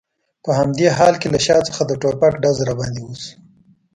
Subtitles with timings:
[0.43, 3.31] په همدې حال کې له شا څخه د ټوپک ډز را باندې وشو.